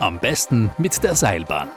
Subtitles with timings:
[0.00, 1.70] Am besten mit der Seilbahn.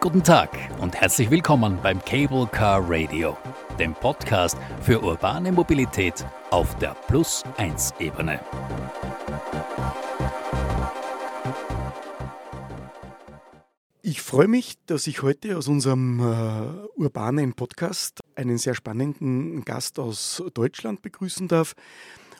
[0.00, 0.50] Guten Tag
[0.80, 3.36] und herzlich willkommen beim Cable Car Radio,
[3.78, 8.40] dem Podcast für urbane Mobilität auf der Plus-1-Ebene.
[14.02, 20.00] Ich freue mich, dass ich heute aus unserem äh, urbanen Podcast einen sehr spannenden Gast
[20.00, 21.76] aus Deutschland begrüßen darf.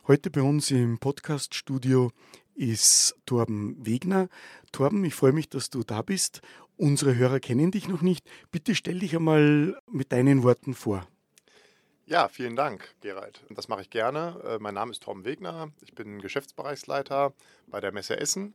[0.06, 2.12] Heute bei uns im Podcaststudio
[2.54, 4.28] ist Torben Wegner.
[4.70, 6.42] Torben, ich freue mich, dass du da bist.
[6.76, 8.28] Unsere Hörer kennen dich noch nicht.
[8.50, 11.08] Bitte stell dich einmal mit deinen Worten vor.
[12.04, 13.46] Ja, vielen Dank, Gerald.
[13.48, 14.38] Das mache ich gerne.
[14.44, 15.70] Äh, mein Name ist Torben Wegner.
[15.80, 17.32] Ich bin Geschäftsbereichsleiter
[17.68, 18.52] bei der Messe Essen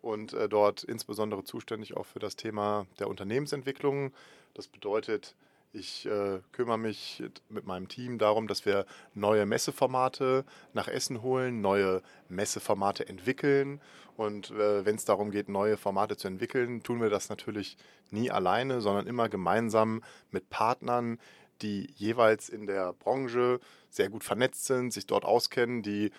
[0.00, 4.14] und äh, dort insbesondere zuständig auch für das Thema der Unternehmensentwicklung.
[4.54, 5.36] Das bedeutet,
[5.76, 11.60] ich äh, kümmere mich mit meinem Team darum, dass wir neue Messeformate nach Essen holen,
[11.60, 13.80] neue Messeformate entwickeln.
[14.16, 17.76] Und äh, wenn es darum geht, neue Formate zu entwickeln, tun wir das natürlich
[18.10, 21.18] nie alleine, sondern immer gemeinsam mit Partnern,
[21.62, 23.60] die jeweils in der Branche
[23.90, 26.10] sehr gut vernetzt sind, sich dort auskennen, die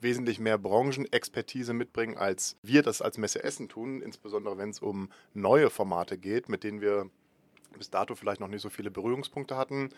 [0.00, 5.10] wesentlich mehr Branchenexpertise mitbringen, als wir das als Messe Essen tun, insbesondere wenn es um
[5.34, 7.10] neue Formate geht, mit denen wir
[7.76, 9.90] bis dato vielleicht noch nicht so viele Berührungspunkte hatten.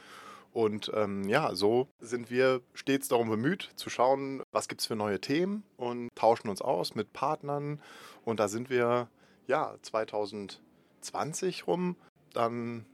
[0.53, 4.97] Und ähm, ja, so sind wir stets darum bemüht, zu schauen, was gibt es für
[4.97, 7.81] neue Themen und tauschen uns aus mit Partnern.
[8.25, 9.09] Und da sind wir
[9.47, 11.97] ja 2020 rum
[12.35, 12.85] dann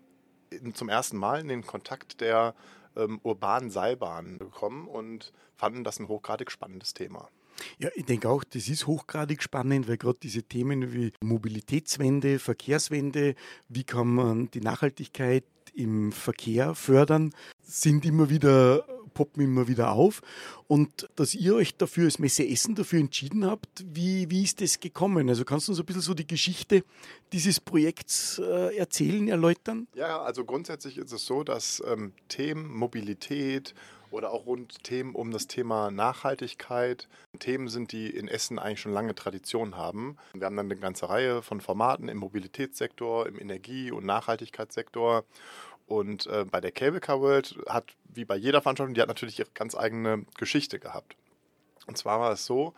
[0.50, 2.54] in, zum ersten Mal in den Kontakt der
[2.96, 7.28] ähm, urbanen Seilbahn gekommen und fanden das ein hochgradig spannendes Thema.
[7.78, 13.34] Ja, ich denke auch, das ist hochgradig spannend, weil gerade diese Themen wie Mobilitätswende, Verkehrswende,
[13.69, 20.23] wie kann man die Nachhaltigkeit im Verkehr fördern, sind immer wieder, poppen immer wieder auf.
[20.67, 24.81] Und dass ihr euch dafür als Messe Essen dafür entschieden habt, wie, wie ist das
[24.81, 25.29] gekommen?
[25.29, 26.84] Also kannst du uns ein bisschen so die Geschichte
[27.33, 29.86] dieses Projekts äh, erzählen, erläutern?
[29.95, 33.74] Ja, also grundsätzlich ist es so, dass ähm, Themen Mobilität,
[34.11, 37.08] oder auch rund Themen um das Thema Nachhaltigkeit.
[37.39, 40.17] Themen sind, die in Essen eigentlich schon lange Tradition haben.
[40.33, 45.24] Wir haben dann eine ganze Reihe von Formaten im Mobilitätssektor, im Energie- und Nachhaltigkeitssektor.
[45.86, 49.39] Und äh, bei der Cable Car World hat, wie bei jeder Veranstaltung, die hat natürlich
[49.39, 51.17] ihre ganz eigene Geschichte gehabt.
[51.86, 52.74] Und zwar war es so,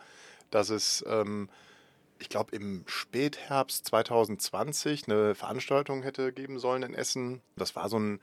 [0.49, 1.49] dass es, ähm,
[2.19, 7.41] ich glaube, im Spätherbst 2020 eine Veranstaltung hätte geben sollen in Essen.
[7.57, 8.21] Das war so ein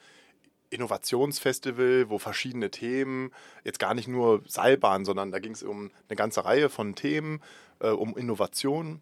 [0.71, 3.33] Innovationsfestival, wo verschiedene Themen,
[3.65, 7.41] jetzt gar nicht nur Seilbahn, sondern da ging es um eine ganze Reihe von Themen,
[7.81, 9.01] äh, um Innovation.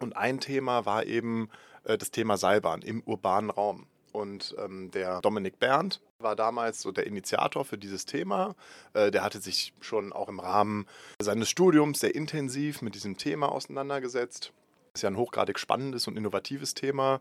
[0.00, 1.48] Und ein Thema war eben
[1.84, 3.86] äh, das Thema Seilbahn im urbanen Raum.
[4.12, 8.54] Und ähm, der Dominik Berndt war damals so der Initiator für dieses Thema.
[8.92, 10.86] Äh, der hatte sich schon auch im Rahmen
[11.20, 14.52] seines Studiums sehr intensiv mit diesem Thema auseinandergesetzt.
[14.94, 17.20] Ist ja ein hochgradig spannendes und innovatives Thema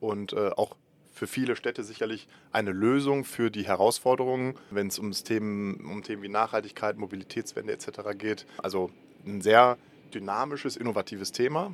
[0.00, 0.76] und äh, auch
[1.12, 6.22] für viele Städte sicherlich eine Lösung für die Herausforderungen, wenn es um Themen, um Themen
[6.22, 8.16] wie Nachhaltigkeit, Mobilitätswende etc.
[8.16, 8.46] geht.
[8.58, 8.90] Also
[9.26, 9.76] ein sehr
[10.14, 11.72] dynamisches, innovatives Thema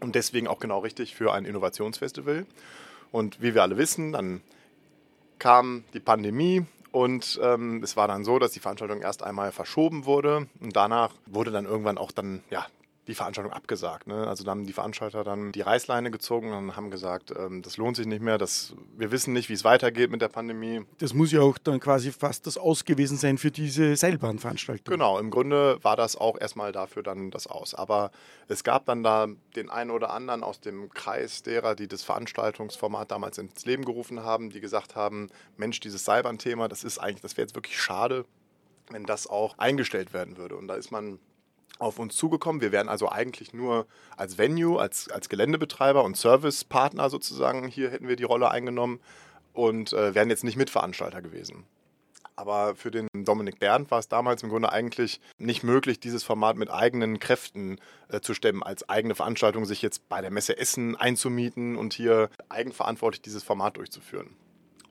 [0.00, 2.46] und deswegen auch genau richtig für ein Innovationsfestival.
[3.10, 4.42] Und wie wir alle wissen, dann
[5.38, 10.04] kam die Pandemie und ähm, es war dann so, dass die Veranstaltung erst einmal verschoben
[10.04, 12.66] wurde und danach wurde dann irgendwann auch dann ja
[13.08, 14.06] die Veranstaltung abgesagt.
[14.06, 14.26] Ne?
[14.26, 17.96] Also da haben die Veranstalter dann die Reißleine gezogen und haben gesagt, ähm, das lohnt
[17.96, 20.82] sich nicht mehr, das, wir wissen nicht, wie es weitergeht mit der Pandemie.
[20.98, 24.92] Das muss ja auch dann quasi fast das Aus gewesen sein für diese Seilbahnveranstaltung.
[24.92, 27.74] Genau, im Grunde war das auch erstmal dafür dann das Aus.
[27.74, 28.10] Aber
[28.46, 29.26] es gab dann da
[29.56, 34.22] den einen oder anderen aus dem Kreis derer, die das Veranstaltungsformat damals ins Leben gerufen
[34.22, 38.26] haben, die gesagt haben, Mensch, dieses Seilbahnthema, das ist eigentlich, das wäre jetzt wirklich schade,
[38.90, 40.56] wenn das auch eingestellt werden würde.
[40.56, 41.18] Und da ist man
[41.78, 42.60] auf uns zugekommen.
[42.60, 43.86] Wir wären also eigentlich nur
[44.16, 49.00] als Venue, als, als Geländebetreiber und Servicepartner sozusagen, hier hätten wir die Rolle eingenommen
[49.52, 51.64] und äh, wären jetzt nicht Mitveranstalter gewesen.
[52.36, 56.56] Aber für den Dominik Berndt war es damals im Grunde eigentlich nicht möglich, dieses Format
[56.56, 60.94] mit eigenen Kräften äh, zu stemmen, als eigene Veranstaltung sich jetzt bei der Messe Essen
[60.94, 64.36] einzumieten und hier eigenverantwortlich dieses Format durchzuführen.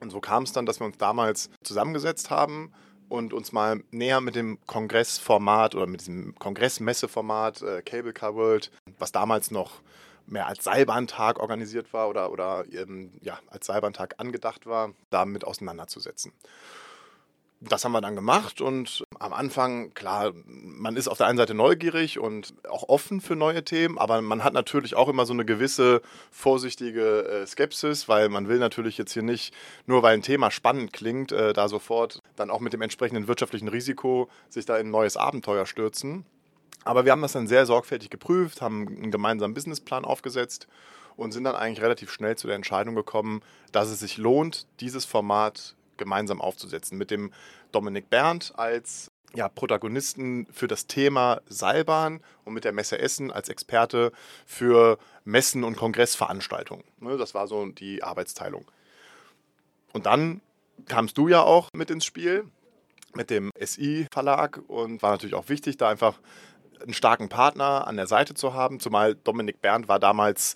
[0.00, 2.70] Und so kam es dann, dass wir uns damals zusammengesetzt haben
[3.08, 8.70] und uns mal näher mit dem Kongressformat oder mit diesem Kongressmesseformat äh, Cable Car World,
[8.98, 9.80] was damals noch
[10.26, 16.32] mehr als Seilbahntag organisiert war oder, oder ähm, ja, als Seilbahntag angedacht war, damit auseinanderzusetzen
[17.60, 21.54] das haben wir dann gemacht und am Anfang, klar, man ist auf der einen Seite
[21.54, 25.44] neugierig und auch offen für neue Themen, aber man hat natürlich auch immer so eine
[25.44, 26.00] gewisse
[26.30, 29.52] vorsichtige äh, Skepsis, weil man will natürlich jetzt hier nicht,
[29.86, 33.68] nur weil ein Thema spannend klingt, äh, da sofort dann auch mit dem entsprechenden wirtschaftlichen
[33.68, 36.24] Risiko sich da in ein neues Abenteuer stürzen.
[36.84, 40.68] Aber wir haben das dann sehr sorgfältig geprüft, haben einen gemeinsamen Businessplan aufgesetzt
[41.16, 45.04] und sind dann eigentlich relativ schnell zu der Entscheidung gekommen, dass es sich lohnt, dieses
[45.04, 46.96] Format gemeinsam aufzusetzen.
[46.98, 47.32] Mit dem
[47.72, 53.48] Dominik Berndt als ja, Protagonisten für das Thema Seilbahn und mit der Messe Essen als
[53.48, 54.12] Experte
[54.46, 56.84] für Messen und Kongressveranstaltungen.
[57.00, 58.64] Ne, das war so die Arbeitsteilung.
[59.92, 60.40] Und dann
[60.86, 62.46] kamst du ja auch mit ins Spiel
[63.14, 66.20] mit dem SI-Verlag und war natürlich auch wichtig, da einfach
[66.80, 70.54] einen starken Partner an der Seite zu haben, zumal Dominik Berndt war damals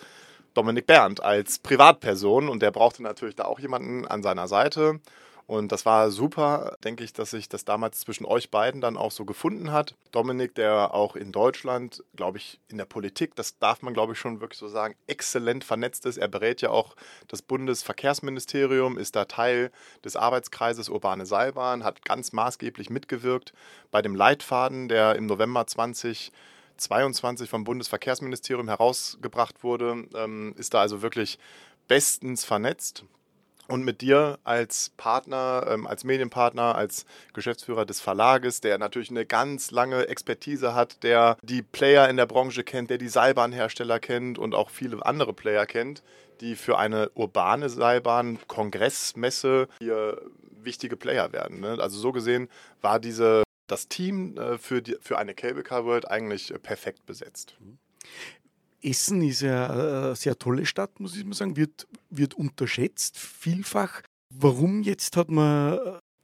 [0.55, 5.01] Dominik Berndt als Privatperson und der brauchte natürlich da auch jemanden an seiner Seite.
[5.47, 9.11] Und das war super, denke ich, dass sich das damals zwischen euch beiden dann auch
[9.11, 9.97] so gefunden hat.
[10.13, 14.19] Dominik, der auch in Deutschland, glaube ich, in der Politik, das darf man, glaube ich,
[14.19, 16.17] schon wirklich so sagen, exzellent vernetzt ist.
[16.17, 16.95] Er berät ja auch
[17.29, 19.73] das Bundesverkehrsministerium, ist da Teil
[20.05, 23.53] des Arbeitskreises Urbane Seilbahn, hat ganz maßgeblich mitgewirkt
[23.91, 31.03] bei dem Leitfaden, der im November 2022 vom Bundesverkehrsministerium herausgebracht wurde, ähm, ist da also
[31.03, 31.39] wirklich
[31.89, 33.05] bestens vernetzt.
[33.69, 39.25] Und mit dir als Partner, ähm, als Medienpartner, als Geschäftsführer des Verlages, der natürlich eine
[39.25, 44.39] ganz lange Expertise hat, der die Player in der Branche kennt, der die Seilbahnhersteller kennt
[44.39, 46.03] und auch viele andere Player kennt,
[46.41, 50.21] die für eine urbane Seilbahn, Kongressmesse hier
[50.65, 51.61] wichtige Player werden.
[51.61, 51.79] Ne?
[51.81, 52.49] Also so gesehen
[52.81, 57.07] war diese, das Team äh, für, die, für eine Cable Car World eigentlich äh, perfekt
[57.07, 57.57] besetzt.
[58.83, 64.03] Essen ist ja eine sehr tolle Stadt, muss ich mal sagen, wird, wird unterschätzt, vielfach.
[64.31, 65.79] Warum jetzt hat man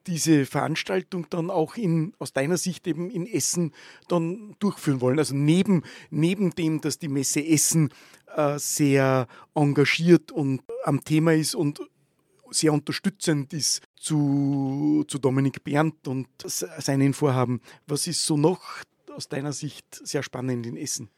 [0.06, 3.72] diese Veranstaltung dann auch in, aus deiner Sicht eben in Essen
[4.08, 5.18] dann durchführen wollen?
[5.18, 7.90] Also neben, neben dem, dass die Messe Essen
[8.34, 11.80] äh, sehr engagiert und am Thema ist und
[12.50, 17.60] sehr unterstützend ist zu, zu Dominik Berndt und seinen Vorhaben.
[17.86, 18.62] Was ist so noch
[19.14, 21.10] aus deiner Sicht sehr spannend in Essen?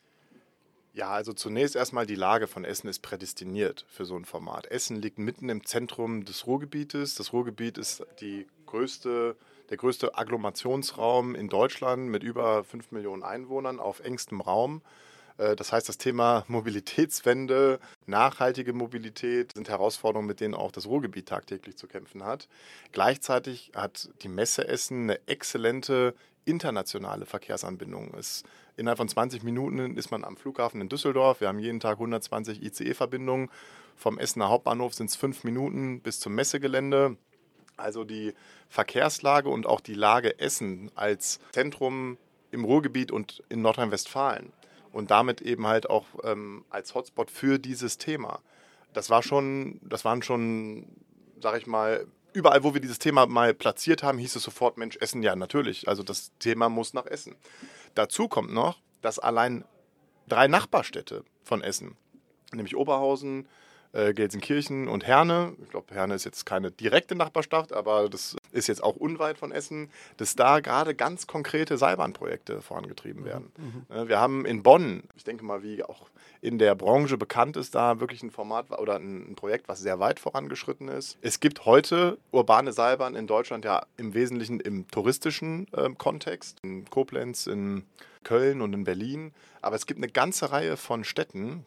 [0.93, 4.67] Ja, also zunächst erstmal die Lage von Essen ist prädestiniert für so ein Format.
[4.67, 7.15] Essen liegt mitten im Zentrum des Ruhrgebietes.
[7.15, 9.37] Das Ruhrgebiet ist die größte,
[9.69, 14.83] der größte Agglomerationsraum in Deutschland mit über 5 Millionen Einwohnern auf engstem Raum.
[15.41, 21.29] Äh, das heißt, das Thema Mobilitätswende, nachhaltige Mobilität sind Herausforderungen, mit denen auch das Ruhrgebiet
[21.29, 22.49] tagtäglich zu kämpfen hat.
[22.93, 26.15] Gleichzeitig hat die Messe Essen eine exzellente
[26.45, 28.15] internationale Verkehrsanbindung.
[28.15, 28.43] Es,
[28.77, 31.41] innerhalb von 20 Minuten ist man am Flughafen in Düsseldorf.
[31.41, 33.51] Wir haben jeden Tag 120 ICE-Verbindungen.
[33.97, 37.17] Vom Essener Hauptbahnhof sind es fünf Minuten bis zum Messegelände.
[37.77, 38.35] Also die
[38.69, 42.19] Verkehrslage und auch die Lage Essen als Zentrum
[42.51, 44.53] im Ruhrgebiet und in Nordrhein-Westfalen
[44.93, 48.41] und damit eben halt auch ähm, als Hotspot für dieses Thema.
[48.93, 50.87] Das war schon, das waren schon,
[51.41, 54.97] sag ich mal, überall, wo wir dieses Thema mal platziert haben, hieß es sofort, Mensch,
[55.01, 55.89] Essen, ja, natürlich.
[55.89, 57.37] Also das Thema muss nach Essen.
[57.95, 59.65] Dazu kommt noch, dass allein
[60.29, 61.97] drei Nachbarstädte von Essen,
[62.53, 63.49] nämlich Oberhausen,
[63.93, 68.69] äh, Gelsenkirchen und Herne, ich glaube, Herne ist jetzt keine direkte Nachbarstadt, aber das ist
[68.69, 73.53] jetzt auch unweit von Essen, dass da gerade ganz konkrete Seilbahnprojekte vorangetrieben werden.
[73.57, 73.95] Mhm.
[73.95, 76.09] Äh, wir haben in Bonn, ich denke mal, wie auch
[76.41, 80.21] in der Branche bekannt ist, da wirklich ein Format oder ein, Projekt, was sehr weit
[80.21, 81.19] vorangeschritten ist.
[81.21, 86.89] Es gibt heute urbane Seilbahn in Deutschland ja im Wesentlichen im touristischen äh, Kontext, in
[86.89, 87.85] Koblenz, in
[88.25, 89.33] Köln und in Berlin.
[89.63, 91.65] Aber es gibt eine ganze Reihe von Städten,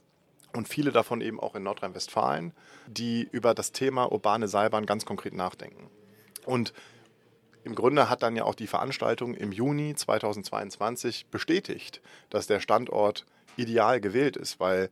[0.53, 2.53] und viele davon eben auch in Nordrhein-Westfalen,
[2.87, 5.89] die über das Thema urbane Seilbahn ganz konkret nachdenken.
[6.45, 6.73] Und
[7.63, 13.25] im Grunde hat dann ja auch die Veranstaltung im Juni 2022 bestätigt, dass der Standort
[13.55, 14.89] ideal gewählt ist, weil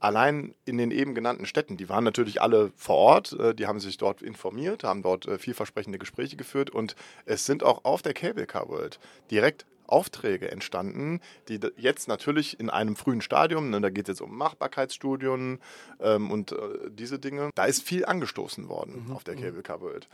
[0.00, 3.80] allein in den eben genannten Städten, die waren natürlich alle vor Ort, äh, die haben
[3.80, 8.12] sich dort informiert, haben dort äh, vielversprechende Gespräche geführt und es sind auch auf der
[8.12, 8.98] Cable Car World
[9.30, 14.22] direkt Aufträge entstanden, die jetzt natürlich in einem frühen Stadium, ne, da geht es jetzt
[14.22, 15.60] um Machbarkeitsstudien
[16.00, 16.56] ähm, und äh,
[16.90, 19.12] diese Dinge, da ist viel angestoßen worden mhm.
[19.12, 19.42] auf der mhm.
[19.42, 20.08] Cable Car World.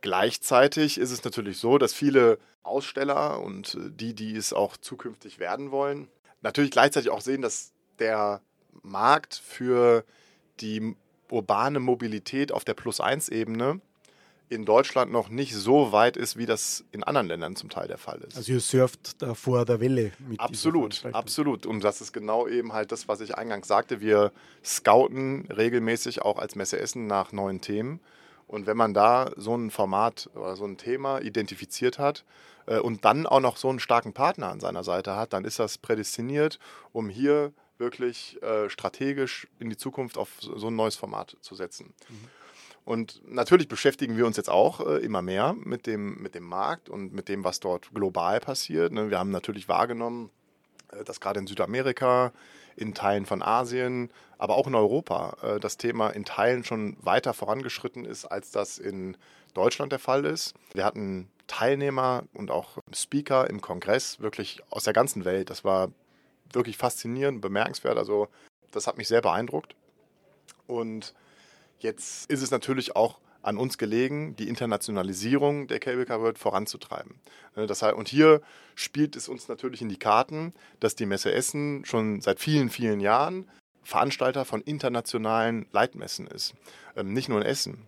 [0.00, 5.38] Gleichzeitig ist es natürlich so, dass viele Aussteller und äh, die, die es auch zukünftig
[5.38, 6.08] werden wollen,
[6.42, 8.40] natürlich gleichzeitig auch sehen, dass der
[8.82, 10.04] Markt für
[10.60, 10.96] die
[11.30, 13.80] urbane Mobilität auf der Plus-1-Ebene
[14.48, 17.98] in Deutschland noch nicht so weit ist, wie das in anderen Ländern zum Teil der
[17.98, 18.36] Fall ist.
[18.36, 21.66] Also ihr surft da vor der Welle mit Absolut, absolut.
[21.66, 24.00] Und das ist genau eben halt das, was ich eingangs sagte.
[24.00, 24.32] Wir
[24.64, 28.00] scouten regelmäßig auch als Messe Essen nach neuen Themen.
[28.46, 32.24] Und wenn man da so ein Format oder so ein Thema identifiziert hat
[32.66, 35.58] äh, und dann auch noch so einen starken Partner an seiner Seite hat, dann ist
[35.58, 36.60] das prädestiniert,
[36.92, 41.92] um hier wirklich äh, strategisch in die Zukunft auf so ein neues Format zu setzen.
[42.08, 42.28] Mhm.
[42.86, 46.88] Und natürlich beschäftigen wir uns jetzt auch äh, immer mehr mit dem, mit dem Markt
[46.88, 48.92] und mit dem, was dort global passiert.
[48.92, 49.10] Ne?
[49.10, 50.30] Wir haben natürlich wahrgenommen,
[50.92, 52.32] äh, dass gerade in Südamerika,
[52.76, 57.34] in Teilen von Asien, aber auch in Europa äh, das Thema in Teilen schon weiter
[57.34, 59.16] vorangeschritten ist, als das in
[59.52, 60.54] Deutschland der Fall ist.
[60.72, 65.50] Wir hatten Teilnehmer und auch Speaker im Kongress wirklich aus der ganzen Welt.
[65.50, 65.90] Das war
[66.52, 67.98] wirklich faszinierend, bemerkenswert.
[67.98, 68.28] Also
[68.70, 69.74] das hat mich sehr beeindruckt.
[70.68, 71.14] Und
[71.80, 77.14] jetzt ist es natürlich auch an uns gelegen, die Internationalisierung der Cable Car World voranzutreiben.
[77.54, 78.42] Ne, das heißt, und hier
[78.74, 83.00] spielt es uns natürlich in die Karten, dass die Messe Essen schon seit vielen, vielen
[83.00, 83.48] Jahren
[83.84, 86.54] Veranstalter von internationalen Leitmessen ist.
[86.96, 87.86] Ähm, nicht nur in Essen.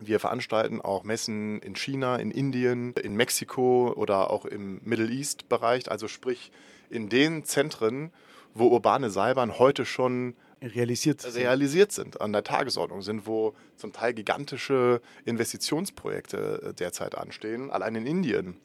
[0.00, 5.48] Wir veranstalten auch Messen in China, in Indien, in Mexiko oder auch im Middle East
[5.48, 6.50] Bereich, also sprich
[6.90, 8.12] in den Zentren,
[8.54, 14.14] wo urbane Seilbahn heute schon realisiert, realisiert sind, an der Tagesordnung sind, wo zum Teil
[14.14, 17.70] gigantische Investitionsprojekte äh, derzeit anstehen.
[17.70, 18.56] Allein in Indien,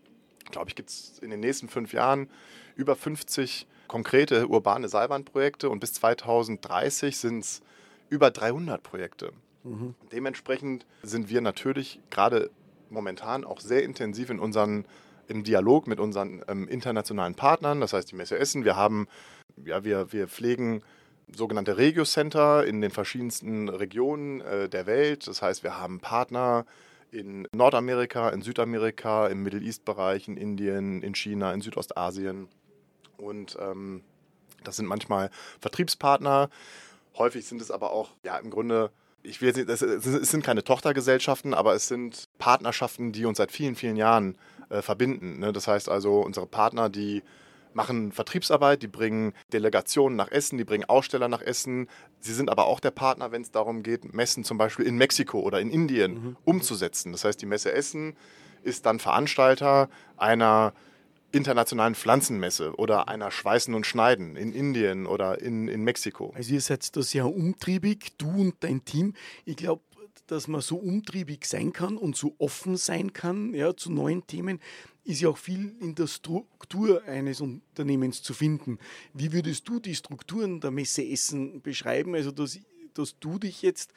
[0.51, 2.29] glaube ich, gibt es in den nächsten fünf Jahren
[2.75, 7.61] über 50 konkrete urbane Seilbahnprojekte und bis 2030 sind es
[8.09, 9.31] über 300 Projekte.
[9.63, 9.95] Mhm.
[10.11, 12.49] Dementsprechend sind wir natürlich gerade
[12.89, 14.85] momentan auch sehr intensiv in unseren
[15.27, 18.65] im Dialog mit unseren ähm, internationalen Partnern, das heißt die Messe Essen.
[18.65, 19.07] Wir haben,
[19.63, 20.83] ja, wir, wir pflegen
[21.35, 25.27] sogenannte Regio-Center in den verschiedensten Regionen äh, der Welt.
[25.27, 26.65] Das heißt, wir haben Partner
[27.11, 32.47] in Nordamerika, in Südamerika, im Middle East-Bereich, in Indien, in China, in Südostasien.
[33.17, 34.03] Und ähm,
[34.63, 36.49] das sind manchmal Vertriebspartner.
[37.17, 40.63] Häufig sind es aber auch, ja, im Grunde, ich will jetzt nicht, es sind keine
[40.63, 44.37] Tochtergesellschaften, aber es sind Partnerschaften, die uns seit vielen, vielen Jahren
[44.69, 45.39] äh, verbinden.
[45.39, 45.53] Ne?
[45.53, 47.21] Das heißt also, unsere Partner, die
[47.75, 51.87] machen Vertriebsarbeit, die bringen Delegationen nach Essen, die bringen Aussteller nach Essen.
[52.19, 55.39] Sie sind aber auch der Partner, wenn es darum geht, Messen zum Beispiel in Mexiko
[55.39, 56.37] oder in Indien mhm.
[56.43, 57.11] umzusetzen.
[57.11, 58.15] Das heißt, die Messe Essen
[58.63, 60.73] ist dann Veranstalter einer
[61.33, 66.31] internationalen Pflanzenmesse oder einer Schweißen und Schneiden in Indien oder in, in Mexiko.
[66.35, 69.15] Also ihr seid da sehr umtriebig, du und dein Team.
[69.43, 69.81] Ich glaube,
[70.27, 74.59] dass man so umtriebig sein kann und so offen sein kann ja, zu neuen Themen,
[75.03, 78.79] ist ja auch viel in der Struktur eines Unternehmens zu finden.
[79.13, 82.15] Wie würdest du die Strukturen der Messe Essen beschreiben?
[82.15, 82.57] Also, dass,
[82.93, 83.93] dass du dich jetzt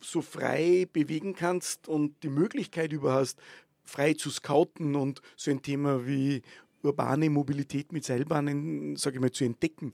[0.00, 3.38] so frei bewegen kannst und die Möglichkeit über hast,
[3.84, 6.42] frei zu scouten und so ein Thema wie
[6.82, 9.92] urbane Mobilität mit Seilbahnen, sage ich mal, zu entdecken.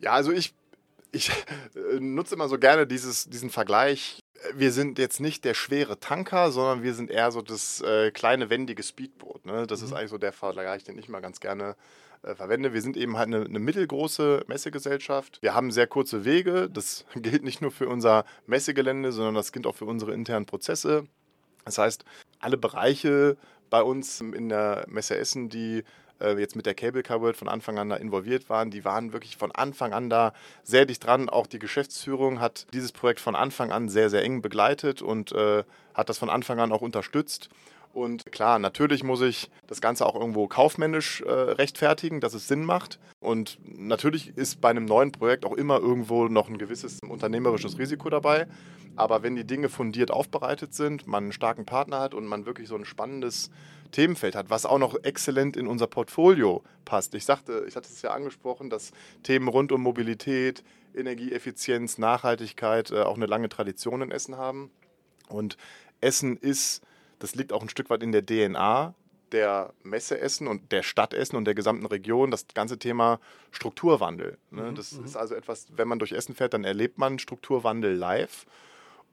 [0.00, 0.52] Ja, also ich,
[1.12, 1.30] ich
[1.74, 4.20] äh, nutze immer so gerne dieses, diesen Vergleich
[4.54, 8.50] wir sind jetzt nicht der schwere Tanker, sondern wir sind eher so das äh, kleine,
[8.50, 9.44] wendige Speedboot.
[9.46, 9.66] Ne?
[9.66, 9.86] Das mhm.
[9.86, 11.76] ist eigentlich so der Vergleich, den ich mal ganz gerne
[12.22, 12.72] äh, verwende.
[12.72, 15.40] Wir sind eben halt eine, eine, mittelgroße Messegesellschaft.
[15.42, 16.68] Wir haben sehr kurze Wege.
[16.70, 21.06] Das gilt nicht nur für unser Messegelände, sondern das gilt auch für unsere internen Prozesse.
[21.64, 22.04] Das heißt,
[22.38, 23.36] alle Bereiche
[23.70, 25.82] bei uns in der Messe Essen, die
[26.20, 29.12] äh, jetzt mit der Cable Car World von Anfang an da involviert waren, die waren
[29.12, 30.32] wirklich von Anfang an da
[30.62, 31.28] sehr dicht dran.
[31.28, 35.64] Auch die Geschäftsführung hat dieses Projekt von Anfang an sehr, sehr eng begleitet und äh,
[35.94, 37.48] hat das von Anfang an auch unterstützt.
[37.96, 42.62] Und klar, natürlich muss ich das Ganze auch irgendwo kaufmännisch äh, rechtfertigen, dass es Sinn
[42.62, 42.98] macht.
[43.20, 48.10] Und natürlich ist bei einem neuen Projekt auch immer irgendwo noch ein gewisses unternehmerisches Risiko
[48.10, 48.48] dabei.
[48.96, 52.68] Aber wenn die Dinge fundiert aufbereitet sind, man einen starken Partner hat und man wirklich
[52.68, 53.50] so ein spannendes
[53.92, 57.14] Themenfeld hat, was auch noch exzellent in unser Portfolio passt.
[57.14, 63.02] Ich sagte, ich hatte es ja angesprochen, dass Themen rund um Mobilität, Energieeffizienz, Nachhaltigkeit äh,
[63.02, 64.70] auch eine lange Tradition in Essen haben.
[65.28, 65.56] Und
[66.00, 66.82] Essen ist
[67.18, 68.94] das liegt auch ein Stück weit in der DNA
[69.32, 73.18] der Messe Essen und der Stadt Essen und der gesamten Region, das ganze Thema
[73.50, 74.38] Strukturwandel.
[74.52, 74.70] Ne?
[74.70, 75.04] Mhm, das mhm.
[75.04, 78.46] ist also etwas, wenn man durch Essen fährt, dann erlebt man Strukturwandel live.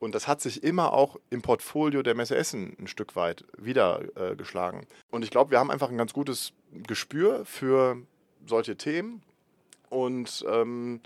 [0.04, 4.82] Und das hat sich immer auch im Portfolio der Messe Essen ein Stück weit wiedergeschlagen.
[4.82, 7.96] Äh, und ich glaube, wir haben einfach ein ganz gutes Gespür für
[8.46, 9.24] solche Themen.
[9.90, 11.00] Und ähm,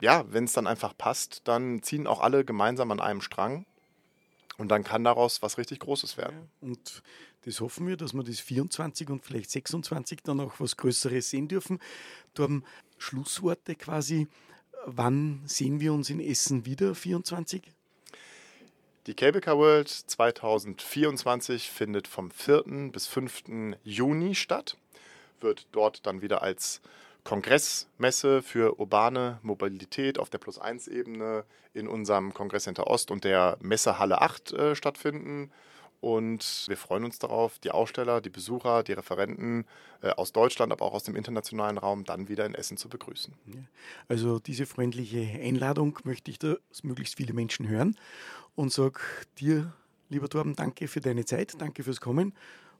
[0.00, 3.66] ja, wenn es dann einfach passt, dann ziehen auch alle gemeinsam an einem Strang.
[4.56, 6.48] Und dann kann daraus was richtig Großes werden.
[6.62, 7.02] Und
[7.44, 11.48] das hoffen wir, dass wir das 24 und vielleicht 26 dann auch was Größeres sehen
[11.48, 11.78] dürfen.
[12.32, 12.64] Du haben
[12.96, 14.28] Schlussworte quasi.
[14.86, 17.73] Wann sehen wir uns in Essen wieder, 24?
[19.06, 22.88] Die Cable Car World 2024 findet vom 4.
[22.90, 23.76] bis 5.
[23.82, 24.78] Juni statt,
[25.42, 26.80] wird dort dann wieder als
[27.22, 31.44] Kongressmesse für urbane Mobilität auf der Plus-1-Ebene
[31.74, 35.52] in unserem Kongresscenter Ost und der Messehalle 8 äh, stattfinden.
[36.04, 39.64] Und wir freuen uns darauf, die Aussteller, die Besucher, die Referenten
[40.02, 43.32] äh, aus Deutschland, aber auch aus dem internationalen Raum dann wieder in Essen zu begrüßen.
[44.06, 47.96] Also diese freundliche Einladung möchte ich, dass möglichst viele Menschen hören
[48.54, 49.00] und sage
[49.38, 49.72] dir,
[50.10, 52.34] lieber Torben, danke für deine Zeit, danke fürs Kommen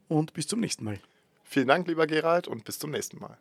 [0.07, 0.99] und bis zum nächsten Mal.
[1.43, 3.39] Vielen Dank, lieber Gerald, und bis zum nächsten Mal.